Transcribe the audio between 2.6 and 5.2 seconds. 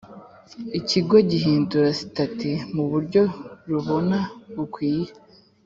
mu buryo rubona bukwiye